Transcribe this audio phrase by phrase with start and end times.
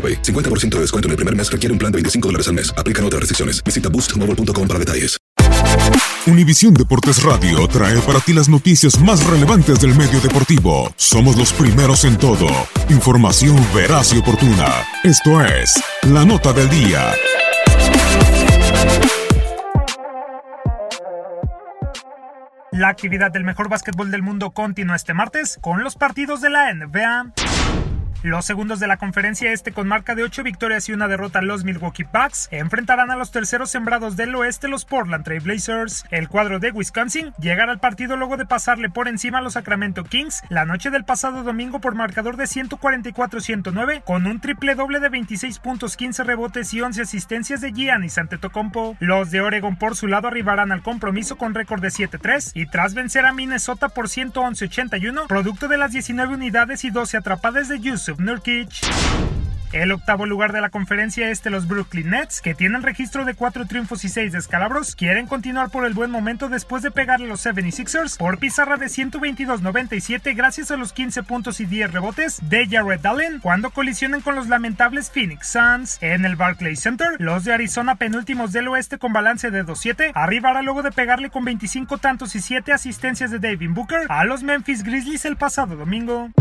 [0.00, 0.22] AroPay.
[0.22, 2.72] 50% de descuento en el primer mes requiere un plan de 25 dólares al mes.
[2.78, 3.62] Aplican otras restricciones.
[3.62, 5.20] Visita boostmobile.com para detalles.
[6.26, 10.92] Univisión Deportes Radio trae para ti las noticias más relevantes del medio deportivo.
[10.96, 12.46] Somos los primeros en todo.
[12.88, 14.68] Información veraz y oportuna.
[15.02, 17.12] Esto es La Nota del Día.
[22.70, 26.72] La actividad del mejor básquetbol del mundo continúa este martes con los partidos de la
[26.72, 27.32] NBA.
[28.22, 31.64] Los segundos de la conferencia este con marca de 8 victorias y una derrota los
[31.64, 36.04] Milwaukee Bucks enfrentarán a los terceros sembrados del oeste los Portland Trail Blazers.
[36.10, 40.04] El cuadro de Wisconsin llegará al partido luego de pasarle por encima a los Sacramento
[40.04, 45.08] Kings la noche del pasado domingo por marcador de 144-109 con un triple doble de
[45.08, 48.98] 26 puntos, 15 rebotes y 11 asistencias de Giannis Antetokounmpo.
[49.00, 52.92] Los de Oregon por su lado arribarán al compromiso con récord de 7-3 y tras
[52.92, 57.78] vencer a Minnesota por 111-81 producto de las 19 unidades y 12 atrapadas de
[58.18, 58.70] Nurkic.
[59.72, 63.66] El octavo lugar de la conferencia este, los Brooklyn Nets, que tienen registro de 4
[63.66, 68.18] triunfos y 6 descalabros, quieren continuar por el buen momento después de pegarle los 76ers
[68.18, 73.38] por pizarra de 122-97 gracias a los 15 puntos y 10 rebotes de Jared Allen
[73.38, 75.98] cuando colisionen con los lamentables Phoenix Suns.
[76.00, 80.62] En el Barclays Center, los de Arizona penúltimos del oeste con balance de 2-7 arribará
[80.62, 84.82] luego de pegarle con 25 tantos y 7 asistencias de David Booker a los Memphis
[84.82, 86.32] Grizzlies el pasado domingo.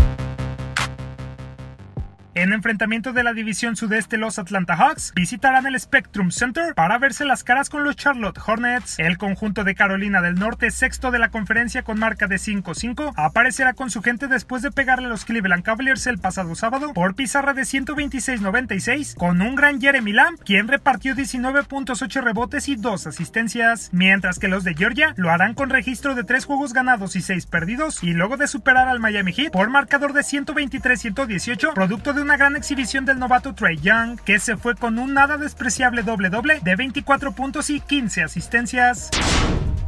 [2.35, 7.25] En enfrentamiento de la división sudeste, los Atlanta Hawks visitarán el Spectrum Center para verse
[7.25, 8.99] las caras con los Charlotte Hornets.
[8.99, 13.73] El conjunto de Carolina del Norte, sexto de la conferencia con marca de 5-5, aparecerá
[13.73, 17.55] con su gente después de pegarle a los Cleveland Cavaliers el pasado sábado por pizarra
[17.55, 24.37] de 126-96 con un gran Jeremy Lamb, quien repartió 19.8 rebotes y 2 asistencias, mientras
[24.37, 28.03] que los de Georgia lo harán con registro de 3 juegos ganados y 6 perdidos
[28.03, 32.55] y luego de superar al Miami Heat por marcador de 123-118, producto de una gran
[32.55, 37.33] exhibición del novato Trey Young, que se fue con un nada despreciable doble-doble de 24
[37.33, 39.09] puntos y 15 asistencias.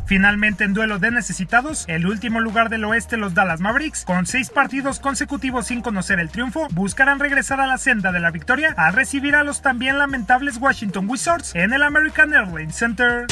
[0.05, 4.49] Finalmente, en duelo de necesitados, el último lugar del oeste, los Dallas Mavericks, con seis
[4.49, 8.93] partidos consecutivos sin conocer el triunfo, buscarán regresar a la senda de la victoria al
[8.93, 13.27] recibir a los también lamentables Washington Wizards en el American Airlines Center.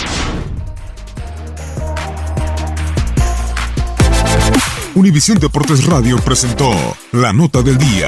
[4.95, 6.72] Univisión Deportes Radio presentó
[7.12, 8.07] La Nota del Día.